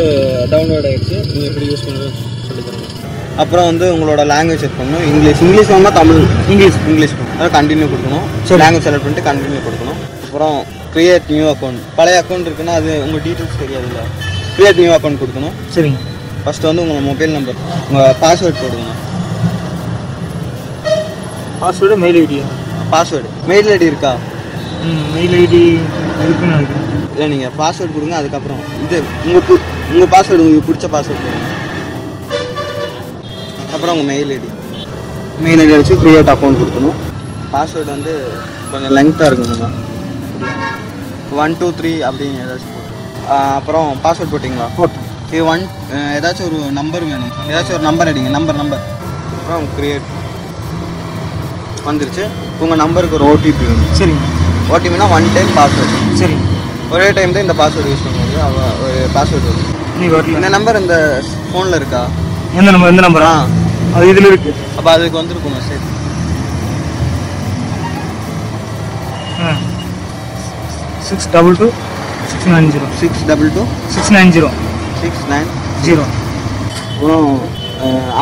டவுன்லோட் 0.51 0.87
ஆயிடுச்சு. 0.91 1.17
நீங்க 1.31 1.47
எப்படி 1.49 1.67
யூஸ் 1.71 1.83
பண்ணுறது 1.87 2.11
சொல்லி 2.45 2.63
தரேன். 2.67 2.87
அப்புறம் 3.43 3.67
வந்து 3.71 3.87
உங்களோட 3.95 4.23
லாங்குவேஜ் 4.31 4.63
செட் 4.63 4.79
பண்ணணும். 4.79 5.03
இங்கிலீஷ். 5.09 5.41
இங்கிலீஷ் 5.47 5.71
வேணா 5.73 5.91
தமிழ். 5.99 6.21
இங்கிலீஷ் 6.53 6.79
இங்கிலீஷ் 6.91 7.15
அதாவது 7.35 7.53
கண்டினியூ 7.57 7.87
கொடுக்கணும். 7.93 8.25
லாங்குவேஜ் 8.63 8.87
செலக்ட் 8.87 9.05
பண்ணிட்டு 9.07 9.27
கண்டினியூ 9.29 9.61
கொடுக்கணும். 9.67 9.99
அப்புறம் 10.25 10.57
கிரியேட் 10.95 11.29
நியூ 11.35 11.47
அக்கௌண்ட் 11.53 11.83
பழைய 11.99 12.23
அக்கௌண்ட் 12.23 12.49
இருக்குன்னா 12.49 12.77
அது 12.81 12.93
உங்கள் 13.07 13.23
டீட்டெயில்ஸ் 13.27 13.61
தெரியாதுல்ல. 13.63 14.05
கிரியேட் 14.57 14.81
நியூ 14.83 14.95
அக்கௌண்ட் 14.97 15.21
கொடுக்கணும். 15.23 15.55
சரிங்க. 15.77 16.01
ஃபர்ஸ்ட் 16.45 16.69
வந்து 16.71 16.85
உங்கள் 16.87 17.07
மொபைல் 17.11 17.37
நம்பர் 17.37 17.61
உங்கள் 17.91 18.17
பாஸ்வேர்ட் 18.25 18.63
போடுங்க. 18.63 18.91
பாஸ்வேர்டு 21.63 21.99
மெயில் 22.05 22.21
ஐடியா 22.25 22.47
பாஸ்வேர்டு 22.95 23.33
மெயில் 23.51 23.71
ஐடி 23.77 23.87
இருக்கா? 23.93 24.15
ம் 24.87 25.05
மெயில் 25.17 25.37
ஐடி 25.43 25.63
இருக்குன்னு 26.25 26.55
நினைக்கிறேன். 26.57 26.87
இல்லை 27.13 27.27
நீங்கள் 27.33 27.55
பாஸ்வேர்ட் 27.61 27.95
கொடுங்க 27.97 28.17
அதுக்கப்புறம் 28.21 28.61
இது 28.85 28.99
உங்கள் 29.27 29.45
பு 29.49 29.55
உங்கள் 29.93 30.11
பாஸ்வேர்டு 30.15 30.45
உங்களுக்கு 30.45 30.69
பிடிச்ச 30.69 30.89
பாஸ்வேர்ட் 30.95 31.25
கொடுங்க. 31.27 31.49
அப்புறம் 33.75 33.93
உங்கள் 33.95 34.09
மெயில் 34.13 34.33
ஐடி 34.37 34.51
மெயில் 35.45 35.63
ஐடி 35.65 35.75
வச்சு 35.79 36.01
க்ரியேட் 36.03 36.33
அக்கௌண்ட் 36.35 36.61
கொடுக்கணும். 36.63 36.99
பாஸ்வேர்டு 37.55 37.91
வந்து 37.97 38.15
கொஞ்சம் 38.73 38.95
லெங்க்த்தாக 38.99 39.31
இருக்குங்க 39.31 39.69
ஒன் 41.43 41.57
டூ 41.61 41.67
த்ரீ 41.79 41.93
அப்படின்னு 42.09 42.39
ஏதாச்சும் 42.45 42.75
போட்டு. 42.77 42.93
அப்புறம் 43.59 43.89
பாஸ்வேர்ட் 44.05 44.33
போட்டிங்களா? 44.35 44.69
போட்டோம். 44.79 45.07
இது 45.33 45.43
ஒன் 45.53 45.65
ஏதாச்சும் 46.19 46.47
ஒரு 46.49 46.59
நம்பர் 46.79 47.05
வேணும். 47.11 47.35
ஏதாச்சும் 47.51 47.77
ஒரு 47.79 47.85
நம்பர் 47.89 48.11
அடிங்க 48.13 48.31
நம்பர் 48.39 48.61
நம்பர் 48.63 48.83
அப்புறம் 49.37 49.67
க்ரியேட் 49.77 50.09
வந்துருச்சு. 51.89 52.25
உங்கள் 52.63 52.81
நம்பருக்கு 52.85 53.19
ஒரு 53.19 53.27
ஓடிபி 53.33 53.65
வேணும். 53.69 53.93
சரிங்க. 54.01 54.25
ஓடிபினா 54.75 55.07
ஒன் 55.19 55.29
டைம் 55.37 55.53
பாஸ்வேர்டு 55.59 56.01
சரிங்க. 56.23 56.47
ஒரே 56.95 57.07
டைம் 57.17 57.33
தான் 57.35 57.45
இந்த 57.47 57.55
பாஸ்வேர்டு 57.61 57.91
யூஸ் 57.93 58.05
பண்ணுவாங்க 58.07 58.39
ஒரு 58.85 58.99
பாஸ்வேர்டு 59.17 59.49
வரும் 59.51 59.69
நீ 60.01 60.07
வரல. 60.13 60.35
இந்த 60.39 60.49
நம்பர் 60.57 60.81
இந்த 60.83 60.97
ஃபோனில் 61.51 61.79
இருக்கா? 61.81 62.03
எந்த 62.59 62.71
நம்பர் 62.75 62.93
எந்த 62.93 63.03
நம்பரா 63.07 63.33
அது 63.97 64.05
இதில் 64.13 64.29
இருக்கு. 64.31 64.51
அப்போ 64.79 64.89
அதுக்கு 64.95 65.21
வந்திருக்கும்? 65.21 65.55
Message 65.59 65.87
six 71.09 71.29
double 71.35 71.57
two 71.61 71.67
six 72.31 72.49
nine 72.53 72.71
zero 72.75 72.87
six 73.01 73.23
double 73.31 73.51
two 73.57 73.63
six 73.95 74.13
nine 74.17 74.33
zero 74.37 74.51
six 75.03 75.25
nine 75.33 75.49
zero 75.87 76.05
அப்புறம் 76.93 77.29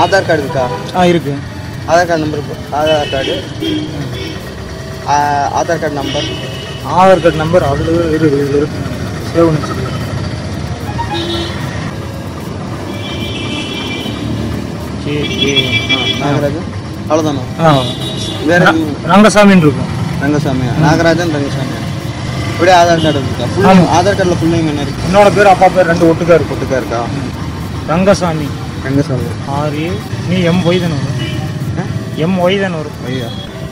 ஆதார் 0.00 0.26
கார்டு 0.26 0.42
இருக்கா? 0.44 0.64
ஆ 0.98 1.04
இருக்கு. 1.12 1.32
Aadhaar 1.90 2.08
card 2.08 2.25
number 2.25 2.42
Aadhaar 2.78 3.10
card 3.14 3.34
Aadhaar 5.58 5.80
card 5.82 5.96
number 6.00 6.28
Aadhaar 6.97 7.23
card 7.25 7.40
number 7.42 7.68
அதில் 7.71 7.90
இருக்கு 8.16 8.38
இதில் 8.45 8.59
இருக்கு 8.61 8.78
சேவ் 9.30 9.47
பண்ணி 9.47 9.61
வச்சுருக்கேன். 9.61 9.95
நாகராஜன்? 16.23 16.66
அவ்வளோதானா 17.09 17.42
வேற 18.49 18.62
ரங்கசாமின்னு 19.12 19.64
இருக்கும். 19.66 19.90
ரங்கசாமி 20.23 20.64
நாகராஜன் 20.87 21.35
ரங்கசாமி 21.37 21.76
இப்படியே 22.52 22.76
ஆதார் 22.80 23.02
கார்டு 23.04 23.21
இருக்கா? 23.23 23.47
ஃபுல். 23.54 23.66
ஆதார் 23.97 24.16
கார்டில் 24.18 24.38
ஃபுல் 24.40 24.54
நேம் 24.54 24.71
என்ன 24.73 24.85
இருக்கு? 24.87 25.04
என்னோட 25.09 25.28
பேர் 25.37 25.52
அப்பா 25.54 25.66
பேர் 25.76 25.90
ரெண்டு 25.92 26.09
ஒட்டுக்கா 26.11 26.38
ஒட்டுக்கா 26.54 26.78
இருக்கா 26.83 27.00
ரங்கசாமி. 27.92 28.49
ரங்கசாமி. 28.87 29.28
ஆறு 29.59 29.85
நீ 30.30 30.37
எம் 30.50 30.62
ஒய் 30.71 30.83
தானே 30.85 30.97
வரும். 31.04 31.21
எம் 32.25 32.38
ஒய் 32.47 32.61
தானே 32.62 32.76
வரும். 32.80 32.99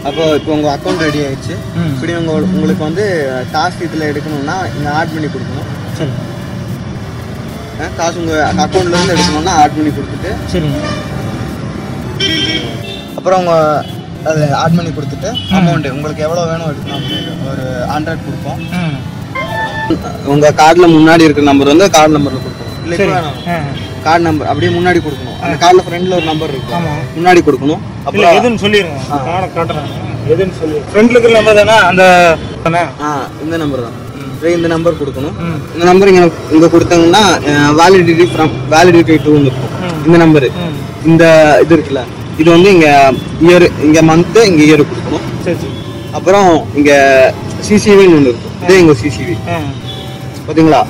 அப்போ 0.08 0.24
இப்போ 0.38 0.50
உங்கள் 0.56 0.72
அக்கௌண்ட் 0.74 1.04
ரெடி 1.06 1.20
ஆயிடுச்சு. 1.26 1.54
இப்படி 1.92 2.12
உங்கள் 2.20 2.46
உங்களுக்கு 2.56 2.82
வந்து 2.88 3.04
டாஸ்க் 3.54 3.84
இதில் 3.86 4.08
எடுக்கணும்னா 4.10 4.56
இங்கே 4.74 4.90
ஆட் 4.98 5.12
பண்ணி 5.14 5.28
கொடுக்கணும். 5.34 5.68
சரி. 5.98 6.12
காசு 7.98 8.20
உங்கள் 8.22 8.60
அக்கௌண்ட்லேருந்து 8.64 9.14
எடுக்கணும்னா 9.16 9.54
ஆட் 9.62 9.76
பண்ணி 9.78 9.92
கொடுத்துட்டு. 9.96 10.30
சரிங்க 10.52 10.80
அப்புறம் 13.18 13.40
உங்கள் 13.42 13.94
அதில் 14.30 14.54
ஆட் 14.62 14.76
பண்ணி 14.76 14.90
கொடுத்துட்டு 14.96 15.28
அமௌண்ட்டு 15.58 15.94
உங்களுக்கு 15.96 16.24
எவ்வளோ 16.26 16.44
வேணும் 16.50 16.70
எடுக்கணும் 16.70 16.98
அப்படின்னு 17.00 17.32
ஒரு 17.52 17.64
ஹண்ட்ரட் 17.94 18.24
கொடுப்போம். 18.26 18.60
உங்கள் 20.34 20.56
கார்டில் 20.60 20.94
முன்னாடி 20.96 21.26
இருக்கிற 21.26 21.46
நம்பர் 21.50 21.72
வந்து 21.72 21.88
கார்டு 21.96 22.16
நம்பரில் 22.16 22.44
கொடுக்கணும் 22.44 22.65
இல்லை 22.86 22.96
கார்டு 24.06 24.24
நம்பர் 24.28 24.48
அப்படியே 24.50 24.70
முன்னாடி 24.78 24.98
கொடுக்கணும். 25.04 25.36
அந்த 25.44 25.54
கார்டில் 25.62 25.84
ஃப்ரெண்டில் 25.86 26.16
ஒரு 26.18 26.26
நம்பர் 26.30 26.52
இருக்கும் 26.54 26.84
முன்னாடி 27.18 27.40
கொடுக்கணும். 27.46 27.80
அப்புறம் 28.06 28.36
எதுன்னு 28.38 28.62
சொல்லிடுங்க 28.64 29.20
கார்டை 29.28 29.48
காட்டுறேன். 29.56 29.88
எதுன்னு 30.32 30.56
சொல்லி. 30.60 30.78
ஃப்ரெண்டில் 30.90 31.16
இருக்கிற 31.16 31.34
நம்பர் 31.38 31.58
தானே? 31.60 31.78
அந்த 31.90 32.04
ஆ 33.06 33.08
இந்த 33.44 33.56
நம்பர் 33.62 33.86
தான். 33.86 33.96
இந்த 34.56 34.68
நம்பர் 34.72 34.98
கொடுக்கணும். 35.00 35.36
இந்த 35.74 35.84
நம்பர் 35.88 36.10
இங்கே 36.10 36.24
இங்கே 36.54 36.68
கொடுத்தாங்கன்னா 36.74 37.22
வேலிடிட்டி 37.80 38.24
ஃப்ரம் 38.32 38.52
வேலிடிட்டி 38.74 39.14
டூன்னு 39.24 39.48
இருக்கும். 39.50 39.72
இந்த 40.06 40.16
நம்பரு 40.24 40.48
இந்த 41.10 41.24
இது 41.64 41.74
இருக்குல்ல 41.76 42.02
இது 42.40 42.48
வந்து 42.54 42.70
இங்கே 42.76 42.92
இயர் 43.46 43.66
இங்கே 43.86 44.02
மந்த்து 44.10 44.40
இங்கே 44.50 44.64
இயர் 44.68 44.88
கொடுக்கணும். 44.90 45.26
சரி 45.44 45.56
சரி. 45.62 45.74
அப்புறம் 46.18 46.50
இங்கே 46.78 46.98
சிசிவின்னு 47.68 48.16
ஒன்று 48.18 48.30
இருக்கும். 48.32 48.54
இதே 48.64 48.78
இங்கே 48.82 48.96
சிசிவி 49.02 49.36
பார்த்தீங்களா 50.46 50.80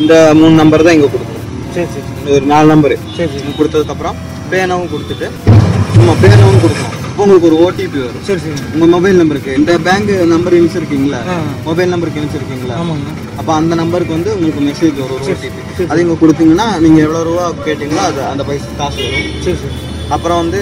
இந்த 0.00 0.14
மூணு 0.38 0.54
நம்பர் 0.62 0.86
தான் 0.86 0.96
இங்கே 0.98 1.10
கொடுக்கணும். 1.12 1.27
சரி 1.74 1.88
சரி. 1.94 2.32
ஒரு 2.34 2.44
நாலு 2.46 2.66
நம்பரு 2.72 2.96
சரி 3.16 3.30
சரி. 3.34 3.52
கொடுத்ததுக்கப்புறம் 3.58 4.16
பேனாவும் 4.52 4.92
கொடுத்துட்டு 4.92 5.26
நம்ம 5.98 6.14
பேனாவும் 6.22 6.62
கொடுக்கணும் 6.62 6.94
உங்களுக்கு 7.20 7.46
ஒரு 7.48 7.56
ஓடிபி 7.62 7.98
வரும். 8.02 8.24
சரி 8.26 8.40
சரி. 8.42 8.58
உங்கள் 8.74 8.90
மொபைல் 8.92 9.18
நம்பருக்கு 9.20 9.54
இந்த 9.58 9.72
பேங்க் 9.86 10.10
நம்பர் 10.32 10.56
இணைச்சிருக்கீங்களா? 10.58 11.20
ஆ. 11.26 11.36
மொபைல் 11.64 11.90
நம்பருக்கு 11.94 12.20
இணைச்சிருக்கீங்களா? 12.20 12.76
அப்போ 13.40 13.52
அந்த 13.56 13.74
நம்பருக்கு 13.80 14.16
வந்து 14.16 14.30
உங்களுக்கு 14.34 14.62
மெசேஜ் 14.68 15.00
வரும் 15.00 15.16
ஒரு 15.18 15.26
ஓடிபி 15.32 15.88
அது 15.90 16.02
இங்கே 16.04 16.16
கொடுத்தீங்கன்னா 16.20 16.66
நீங்கள் 16.84 17.04
எவ்வளோ 17.06 17.22
ரூபா 17.28 17.46
கேட்டிங்களோ 17.66 18.02
அது 18.10 18.22
அந்த 18.30 18.44
பைசா 18.48 18.70
காசு 18.78 19.00
வரும். 19.06 19.26
சரி 19.44 19.58
சரி. 19.62 19.74
அப்புறம் 20.16 20.40
வந்து 20.42 20.60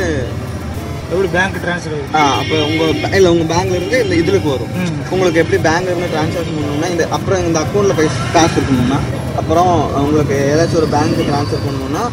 எப்படி 1.10 1.28
பேங்க் 1.34 1.58
ட்ரான்ஸ்ஃபர் 1.64 2.00
ஆ 2.16 2.22
அப்போ 2.38 2.56
உங்கள் 2.68 2.88
இல்லை 3.18 3.30
உங்கள் 3.34 3.50
பேங்க்ல 3.52 3.76
இருந்து 3.78 3.98
இந்த 4.04 4.14
இதுக்கு 4.22 4.48
வரும். 4.54 4.72
உங்களுக்கு 5.12 5.42
எப்படி 5.42 5.58
பேங்க்ல 5.66 5.92
இருந்து 5.92 6.10
ட்ரான்சாக்ஷன் 6.14 6.56
பண்ணணும்னா 6.58 6.90
இந்த 6.94 7.04
அப்புறம் 7.16 7.44
இந்த 7.44 7.58
அக்கௌண்ட்டில் 7.64 7.98
பைசா 8.00 8.24
காசு 8.34 8.56
இருக்கணும்னா 8.58 8.98
அப்புறம் 9.38 9.72
உங்களுக்கு 10.00 10.36
ஏதாச்சும் 10.46 10.80
ஒரு 10.80 10.88
பேங்க் 10.92 11.20
ட்ரான்ஸ்ஃபர் 11.28 11.66
பண்ணணும்னா 11.66 12.04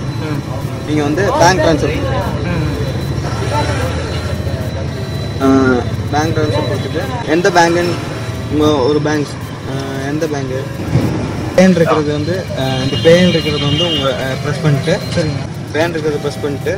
நீங்கள் 0.87 1.07
வந்து 1.07 1.23
பேங்க் 1.41 1.63
ட்ரான்ஸ்ஃபர் 1.63 1.95
பேங்க் 6.13 6.35
ட்ரான்ஸ்ஃபர் 6.35 6.69
கொடுத்துட்டு 6.69 7.01
எந்த 7.33 7.47
பேங்குன்னு 7.57 7.95
உங்கள் 8.51 8.81
ஒரு 8.87 8.99
பேங்க் 9.07 9.31
எந்த 10.09 10.25
பேங்கு 10.33 10.59
பேன் 11.57 11.73
இருக்கிறது 11.73 12.11
வந்து 12.11 12.35
இந்த 12.83 12.95
பேன் 13.03 13.31
இருக்கிறது 13.31 13.65
வந்து 13.65 13.83
உங்கள் 13.89 14.13
ப்ரெஸ் 14.41 14.63
பண்ணிட்டு 14.63 14.93
சரிங்க. 15.15 15.41
பேன் 15.73 15.93
இருக்கிறது 15.93 16.21
ப்ரெஸ் 16.23 16.41
பண்ணிட்டு 16.41 16.73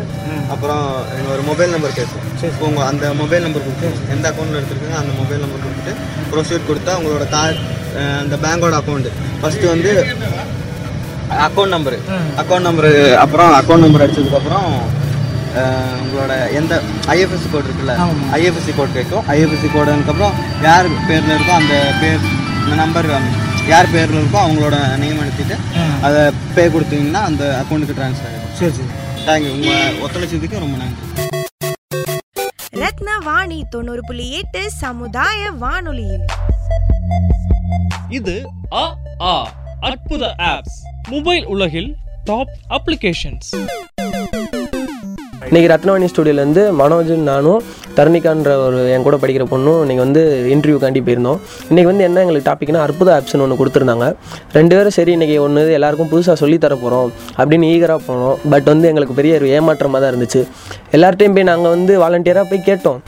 அப்புறம் 0.53 0.83
இங்க 1.15 1.29
ஒரு 1.33 1.43
மொபைல் 1.47 1.73
நம்பர் 1.73 1.95
கேட்கும் 1.95 2.21
இப்போ 2.49 2.65
உங்கள் 2.67 2.87
அந்த 2.87 3.05
மொபைல் 3.21 3.45
நம்பர் 3.45 3.65
கொடுத்து 3.65 3.87
எந்த 4.13 4.25
அக்கௌண்ட்டில் 4.29 4.59
எடுத்துருக்கீங்க 4.59 4.99
அந்த 4.99 5.13
மொபைல் 5.19 5.41
நம்பர் 5.43 5.63
கொடுத்துட்டு 5.63 5.93
ப்ரொசீட் 6.31 6.69
கொடுத்தா 6.69 6.93
உங்களோட 6.99 7.25
கார்டு 7.29 7.59
அந்த 8.19 8.35
பேங்கோட 8.37 8.75
அக்கௌண்ட் 8.79 9.09
ஃபஸ்ட்டு 9.41 9.67
வந்து 9.67 9.91
அக்கௌண்ட் 11.45 11.73
நம்பரு. 11.73 11.97
அக்கௌண்ட் 12.37 12.67
நம்பரு 12.67 12.91
அப்புறம் 13.15 13.51
அக்கௌண்ட் 13.53 13.79
நம்பர் 13.79 14.03
அடிச்சதுக்கப்புறம் 14.05 14.67
அஹ், 15.59 15.97
உங்களோட 16.01 16.33
எந்த 16.51 16.73
ஐஎஃப்எஸ்சி 17.07 17.49
கோட் 17.51 17.67
இருக்குல்ல. 17.67 17.93
ஐஎஃப்எஸ்சி 18.33 18.73
கோட் 18.75 18.93
கேட்கும். 18.93 19.23
ஐஎஃப்எஸ்சி 19.27 19.69
கோடுக்கப்புறம் 19.75 20.33
யார் 20.63 20.87
பேரில் 21.07 21.33
இருக்கோ 21.35 21.53
அந்த 21.53 21.73
பேர் 22.01 22.25
இந்த 22.63 22.75
நம்பர் 22.75 23.07
யார் 23.67 23.91
பேரில் 23.91 24.19
இருக்கோ 24.19 24.39
அவங்களோட 24.41 24.75
நேம் 24.97 25.21
அனுப்பிட்டு. 25.21 25.55
அதை 26.01 26.21
பே 26.55 26.65
கொடுத்தீங்கன்னா 26.67 27.21
அந்த 27.23 27.43
அக்கௌண்ட்டுக்கு 27.61 27.97
ட்ரான்ஸ்ஃபர் 27.99 28.29
ஆகிடும் 28.29 28.57
சரி 28.59 28.73
சரி. 28.73 28.89
தேங்க்யூ 29.27 29.53
உங்கள் 29.55 29.99
ஒத்துழைச்சதுக்கு 30.03 30.59
ரொம்ப 30.59 30.77
நன்றி. 30.77 31.01
ரத்ன 32.79 33.09
வாணி 33.23 33.65
தொண்ணூறு 33.69 34.01
புள்ளி 34.05 34.31
எட்டு 34.31 34.61
சமுதாய 34.77 35.51
வானொலியில். 35.57 36.25
இது 38.17 38.33
அ 38.81 38.85
ஆ 39.29 39.35
அற்புத 39.89 40.25
ஆப்ஸ் 40.49 40.75
மொபைல் 41.13 41.45
உலகில் 41.53 41.89
டாப் 42.23 42.51
அப்ளிகேஷன்ஸ் 42.77 43.49
இன்றைக்கி 45.47 45.67
ரத்னவாணி 45.71 46.07
ஸ்டூடியோலேருந்து 46.11 46.61
மனோஜும் 46.79 47.25
நானும் 47.29 47.63
தர்ணிகான்ற 47.97 48.51
ஒரு 48.65 48.79
என் 48.93 49.05
கூட 49.07 49.15
படிக்கிற 49.23 49.43
பொண்ணும் 49.51 49.79
இன்றைக்கி 49.83 50.03
வந்து 50.05 50.21
இன்டர்வியூக்காண்டி 50.53 51.01
போயிருந்தோம். 51.07 51.39
இன்றைக்கி 51.69 51.89
வந்து 51.91 52.05
என்ன 52.07 52.23
எங்களுக்கு 52.23 52.47
டாப்பிக்னா 52.49 52.81
அற்புத 52.85 53.11
ஆப்ஸ்னு 53.17 53.43
ஒன்று 53.45 53.59
கொடுத்துருந்தாங்க. 53.59 54.07
ரெண்டு 54.57 54.73
பேரும் 54.77 54.95
சரி 54.97 55.13
இன்றைக்கி 55.17 55.37
ஒன்று 55.45 55.61
எல்லாருக்கும் 55.77 56.11
புதுசாக 56.13 56.37
சொல்லித்தர 56.43 56.75
போகிறோம் 56.81 57.11
அப்படின்னு 57.37 57.69
ஈகராக 57.75 58.01
போனோம். 58.09 58.35
பட் 58.53 58.67
வந்து 58.73 58.89
எங்களுக்கு 58.91 59.19
பெரிய 59.19 59.35
ஒரு 59.39 59.47
ஏமாற்றமாக 59.57 60.01
தான் 60.03 60.13
இருந்துச்சு. 60.13 60.43
எல்லார்ட்டையும் 60.97 61.37
போய் 61.37 61.49
நாங்கள் 61.51 61.75
வந்து 61.75 61.95
வாலண்டியராக 62.03 62.47
போய் 62.51 62.67
கேட்டோம். 62.69 63.01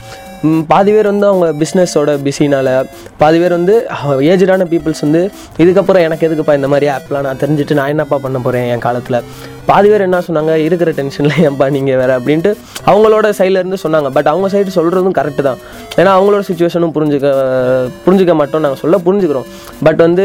பாதி 0.66 0.92
பேர் 0.92 1.06
வந்து 1.06 1.26
அவங்க 1.26 1.52
பிஸ்னஸோட 1.52 2.22
பிஸினால் 2.22 2.88
பாதி 3.16 3.38
பேர் 3.38 3.50
வந்து 3.50 3.86
ஏஜ்டான 4.20 4.64
பீப்புள்ஸ் 4.64 5.00
வந்து 5.00 5.30
இதுக்கப்புறம் 5.58 6.00
எனக்கு 6.00 6.28
எதுக்குப்பா 6.28 6.54
இந்த 6.54 6.68
மாதிரி 6.68 6.86
ஆப்லாம் 6.86 7.20
நான் 7.20 7.36
தெரிஞ்சுட்டு 7.36 7.74
நான் 7.74 7.88
என்னப்பா 7.88 8.18
பண்ண 8.18 8.38
போகிறேன் 8.38 8.68
என் 8.68 8.78
காலத்தில்? 8.78 9.24
பாதி 9.68 9.88
பேர் 9.92 10.04
என்ன 10.06 10.18
சொன்னாங்க 10.26 10.52
இருக்கிற 10.66 10.90
டென்ஷனில் 10.98 11.36
ஏன்பா 11.46 11.66
நீங்கள் 11.76 11.98
வேறு? 12.00 12.12
அப்படின்ட்டு 12.18 12.50
அவங்களோட 12.90 13.26
சைடில் 13.38 13.60
இருந்து 13.62 13.78
சொன்னாங்க. 13.84 14.08
பட் 14.16 14.28
அவங்க 14.32 14.46
சைடு 14.54 14.70
சொல்கிறதும் 14.76 15.16
கரெக்டு 15.18 15.42
தான். 15.48 15.58
ஏன்னா 16.00 16.10
அவங்களோட 16.16 16.42
சுச்சுவேஷனும் 16.48 16.94
புரிஞ்சுக்க 16.96 17.28
புரிஞ்சுக்க 18.04 18.34
மாட்டோம் 18.40 18.64
நாங்கள் 18.64 18.80
சொல்ல 18.82 18.98
புரிஞ்சுக்கிறோம். 19.06 19.46
பட் 19.86 20.00
வந்து 20.06 20.24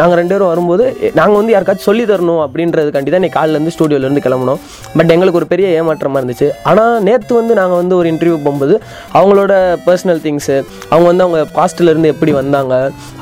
நாங்கள் 0.00 0.18
ரெண்டு 0.20 0.34
பேரும் 0.34 0.50
வரும்போது 0.52 0.84
நாங்கள் 1.18 1.38
வந்து 1.40 1.54
யாருக்காச்சும் 1.54 1.88
சொல்லி 1.90 2.04
தரணும் 2.10 2.42
அப்படின்றதுக்காண்டி 2.46 3.10
தான் 3.12 3.20
இன்னைக்கு 3.22 3.38
காலிலேருந்து 3.38 3.74
ஸ்டூடியோலேருந்து 3.76 4.24
கிளம்பணும் 4.26 4.60
பட் 4.98 5.12
எங்களுக்கு 5.16 5.40
ஒரு 5.42 5.48
பெரிய 5.52 5.68
ஏமாற்றமாக 5.80 6.22
இருந்துச்சு. 6.22 6.48
ஆனால் 6.70 6.94
நேற்று 7.08 7.32
வந்து 7.40 7.54
நாங்கள் 7.60 7.80
வந்து 7.82 7.96
ஒரு 8.00 8.08
இன்டர்வியூ 8.12 8.38
போகும்போது 8.46 8.74
அவங்களோட 9.18 9.52
பர்சனல் 9.86 10.22
திங்ஸு 10.26 10.56
அவங்க 10.92 11.06
வந்து 11.12 11.26
அவங்க 11.26 11.40
பாஸ்ட்லேருந்து 11.58 12.12
எப்படி 12.14 12.34
வந்தாங்க 12.40 12.74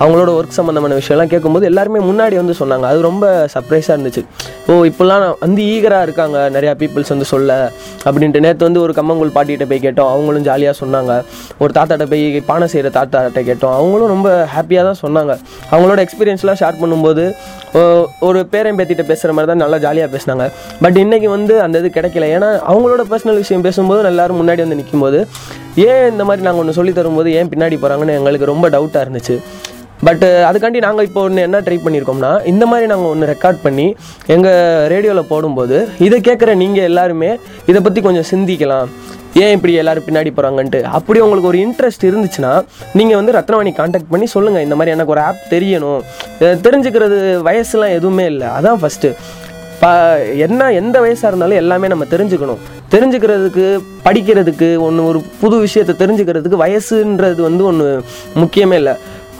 அவங்களோட 0.02 0.30
ஒர்க் 0.38 0.58
சம்மந்தமான 0.58 0.98
விஷயம்லாம் 1.02 1.32
கேட்கும்போது 1.34 1.68
எல்லாருமே 1.72 2.02
முன்னாடி 2.10 2.36
வந்து 2.42 2.56
சொன்னாங்க. 2.62 2.86
அது 2.92 3.08
ரொம்ப 3.10 3.26
சர்ப்ரைஸாக 3.54 3.96
இருந்துச்சு. 3.96 4.24
ஓ 4.70 4.72
இப்போல்லாம் 4.90 5.24
வந்து 5.44 5.57
ஈகராக 5.62 6.02
இருக்காங்க. 6.02 6.50
நிறையா 6.52 6.80
பீப்புள்ஸ் 6.80 7.08
வந்து 7.08 7.24
சொல்ல. 7.24 7.72
அப்படின்ட்டு 8.04 8.40
நேற்று 8.40 8.56
வந்து 8.58 8.80
ஒரு 8.80 8.92
கம்மங்கூழ் 8.92 9.30
பாட்டிகிட்ட 9.34 9.68
போய் 9.68 9.78
கேட்டோம். 9.78 10.08
அவங்களும் 10.08 10.42
ஜாலியாக 10.42 10.86
சொன்னாங்க. 10.86 11.24
ஒரு 11.58 11.72
தாத்தாட்ட 11.74 12.06
போய் 12.10 12.40
பானை 12.40 12.66
செய்கிற 12.66 13.04
தாத்தாட்ட 13.04 13.40
கேட்டோம். 13.40 13.74
அவங்களும் 13.74 14.06
ரொம்ப 14.06 14.48
ஹாப்பியாக 14.56 14.92
தான் 14.92 14.98
சொன்னாங்க. 15.06 15.38
அவங்களோட 15.70 16.06
எக்ஸ்பீரியன்ஸ்லாம் 16.06 16.54
ஷேர் 16.60 16.74
பண்ணும்போது 16.82 17.34
ஓ- 17.72 18.06
ஒரு 18.20 18.46
பேரன் 18.46 18.76
பேத்திட்ட 18.76 19.02
பேசுகிற 19.02 19.32
மாதிரி 19.32 19.46
தான் 19.46 19.56
நல்லா 19.56 19.78
ஜாலியாக 19.78 20.16
பேசினாங்க. 20.16 20.50
பட் 20.80 20.98
இன்றைக்கி 20.98 21.28
வந்து 21.28 21.60
அந்த 21.60 21.78
இது 21.78 21.90
கிடைக்கல. 22.00 22.40
ஏன்னா 22.40 22.60
அவங்களோட 22.68 23.00
பர்சனல் 23.10 23.34
விஷயம் 23.34 23.62
பேசும்போது 23.62 24.04
எல்லோரும் 24.04 24.42
முன்னாடி 24.42 24.56
வந்து 24.56 24.74
நிற்கும்போது 24.74 25.26
ஏன் 25.76 26.10
இந்த 26.10 26.24
மாதிரி 26.24 26.42
நாங்கள் 26.44 26.60
ஒன்று 26.60 26.72
சொல்லி 26.72 26.92
தரும்போது 26.92 27.32
ஏன் 27.32 27.48
பின்னாடி 27.48 27.76
போகிறாங்கன்னு 27.76 28.16
எங்களுக்கு 28.16 28.46
ரொம்ப 28.46 28.70
டவுட்டாக 28.70 29.06
இருந்துச்சு. 29.06 29.40
பட் 30.06 30.24
uh, 30.26 30.40
அதுக்காண்டி 30.48 30.80
நாங்கள் 30.84 31.06
இப்போ 31.06 31.20
ஒன்று 31.28 31.44
என்ன 31.46 31.60
ட்ரை 31.66 31.76
பண்ணியிருக்கோம்னா 31.84 32.30
இந்த 32.50 32.64
மாதிரி 32.70 32.86
நாங்கள் 32.90 33.10
ஒன்று 33.12 33.30
ரெக்கார்ட் 33.30 33.58
பண்ணி 33.64 33.86
எங்கள் 34.34 34.84
ரேடியோவில் 34.92 35.28
போடும்போது 35.30 35.78
இதை 36.06 36.18
கேட்குற 36.28 36.50
நீங்கள் 36.62 36.86
எல்லாருமே 36.90 37.30
இதை 37.70 37.80
பற்றி 37.86 38.02
கொஞ்சம் 38.06 38.28
சிந்திக்கலாம். 38.32 38.88
ஏன் 39.42 39.54
இப்படி 39.56 39.72
எல்லோரும் 39.80 40.06
பின்னாடி 40.06 40.30
போகிறாங்கன்ட்டு 40.36 40.80
அப்படி 40.98 41.18
உங்களுக்கு 41.24 41.50
ஒரு 41.50 41.58
இன்ட்ரெஸ்ட் 41.64 42.06
இருந்துச்சுன்னா 42.10 42.52
நீங்கள் 42.98 43.18
வந்து 43.20 43.34
ரத்னவாணி 43.38 43.72
காண்டாக்ட் 43.80 44.12
பண்ணி 44.12 44.28
சொல்லுங்கள் 44.36 44.64
இந்த 44.66 44.78
மாதிரி 44.78 44.94
எனக்கு 44.96 45.14
ஒரு 45.16 45.22
ஆப் 45.26 45.42
தெரியணும். 45.54 46.00
தெரிஞ்சுக்கிறது 46.66 47.18
வயசுலாம் 47.48 47.96
எதுவுமே 47.98 48.26
இல்லை. 48.32 48.48
அதான் 48.60 48.80
ஃபஸ்ட்டு 48.84 49.12
ப 49.82 49.92
என்ன 50.46 50.70
எந்த 50.80 50.96
வயசாக 51.02 51.30
இருந்தாலும் 51.30 51.60
எல்லாமே 51.64 51.92
நம்ம 51.92 52.06
தெரிஞ்சுக்கணும். 52.14 52.62
தெரிஞ்சுக்கிறதுக்கு 52.94 53.66
படிக்கிறதுக்கு 54.06 54.68
ஒன்று 54.86 55.02
ஒரு 55.10 55.18
புது 55.42 55.56
விஷயத்தை 55.66 55.94
தெரிஞ்சுக்கிறதுக்கு 56.02 56.64
வயசுன்றது 56.64 57.40
வந்து 57.48 57.64
ஒன்று 57.70 57.88
முக்கியமே 58.42 58.76
இல்லை. 58.82 58.94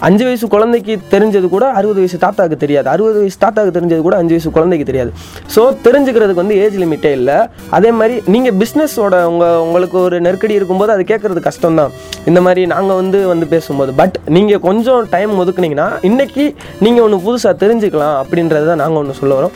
அஞ்சு 0.07 0.25
வயசு 0.27 0.47
குழந்தைக்கு 0.55 0.95
தெரிஞ்சது 1.13 1.47
கூட 1.55 1.65
அறுபது 1.79 1.99
வயசு 2.03 2.19
தாத்தாவுக்கு 2.25 2.59
தெரியாது. 2.65 2.87
அறுபது 2.93 3.19
வயசு 3.23 3.39
தாத்தாவுக்கு 3.45 3.77
தெரிஞ்சது 3.79 4.03
கூட 4.07 4.17
அஞ்சு 4.21 4.35
வயசு 4.35 4.51
குழந்தைக்கு 4.57 4.87
தெரியாது. 4.91 5.11
ஸோ 5.55 5.63
தெரிஞ்சுக்கிறதுக்கு 5.87 6.43
வந்து 6.43 6.59
ஏஜ் 6.65 6.77
லிமிட்டே 6.83 7.13
இல்லை. 7.19 7.39
அதே 7.79 7.91
மாதிரி 8.01 8.17
நீங்கள் 8.35 8.57
பிஸ்னஸோட 8.61 9.15
உங்கள் 9.33 9.59
உங்களுக்கு 9.67 9.99
ஒரு 10.07 10.19
நெருக்கடி 10.27 10.57
இருக்கும்போது 10.61 10.95
அது 10.97 11.05
கேட்குறது 11.13 11.43
கஷ்டம் 11.49 11.81
தான் 11.81 11.93
இந்த 12.31 12.43
மாதிரி 12.47 12.65
நாங்கள் 12.75 13.01
வந்து 13.03 13.21
வந்து 13.33 13.49
பேசும்போது. 13.55 13.93
பட் 14.03 14.17
நீங்கள் 14.39 14.65
கொஞ்சம் 14.69 15.11
டைம் 15.17 15.35
ஒதுக்குனீங்கன்னா 15.45 15.91
இன்றைக்கி 16.11 16.47
நீங்கள் 16.87 17.05
ஒன்று 17.09 17.25
புதுசாக 17.29 17.55
தெரிஞ்சுக்கலாம் 17.65 18.17
அப்படின்றது 18.23 18.69
தான் 18.73 18.83
நாங்கள் 18.85 19.03
ஒன்று 19.03 19.21
சொல்ல 19.23 19.35
வரோம். 19.41 19.55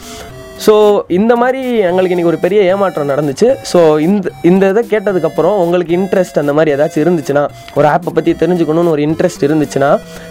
ஸோ 0.65 0.73
இந்த 1.19 1.33
மாதிரி 1.41 1.61
எங்களுக்கு 1.89 2.15
இன்றைக்கி 2.15 2.31
ஒரு 2.33 2.41
பெரிய 2.45 2.61
ஏமாற்றம் 2.73 3.11
நடந்துச்சு. 3.13 3.49
ஸோ 3.71 3.79
இந்த 4.07 4.31
இந்த 4.51 4.65
இதை 4.73 4.83
கேட்டதுக்கப்புறம் 4.93 5.57
உங்களுக்கு 5.63 5.93
இன்ட்ரெஸ்ட் 5.99 6.41
அந்த 6.43 6.53
மாதிரி 6.57 6.73
ஏதாச்சும் 6.75 7.05
இருந்துச்சுன்னா 7.05 7.43
ஒரு 7.79 7.87
ஆப்பை 7.93 8.11
பற்றி 8.17 8.33
தெரிஞ்சுக்கணும்னு 8.43 8.93
ஒரு 8.97 9.03
இன்ட்ரெஸ்ட் 9.09 9.47
இருந்துச்சுன்னா 9.49 9.91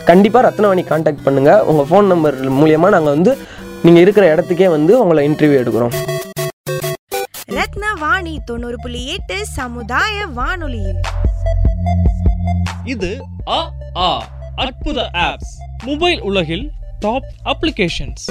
கண்டிப்பாக 0.09 0.43
ரத்னவாணி 0.47 0.83
காண்டாக்ட் 0.91 1.25
பண்ணுங்கள் 1.27 1.63
உங்கள் 1.71 1.87
ஃபோன் 1.89 2.09
நம்பர் 2.13 2.37
மூலியமாக 2.59 2.93
நாங்கள் 2.95 3.15
வந்து 3.15 3.33
நீங்கள் 3.85 4.03
இருக்கிற 4.05 4.25
இடத்துக்கே 4.33 4.69
வந்து 4.77 4.93
உங்களை 5.03 5.21
இன்டர்வியூ 5.29 5.59
எடுக்கிறோம். 5.61 5.93
ரத்னவாணி 7.59 8.33
தொண்ணூறு 8.49 8.77
புள்ளி 8.83 9.01
எட்டு 9.15 9.37
சமுதாய 9.57 10.27
வானொலியில். 10.37 11.01
இது 12.93 13.11
அ 13.57 13.61
ஆ 14.07 14.11
அற்புத 14.65 14.99
ஆப்ஸ் 15.29 15.53
மொபைல் 15.89 16.21
உலகில் 16.31 16.65
டாப் 16.99 17.29
அப்ளிகேஷன்ஸ் 17.53 18.25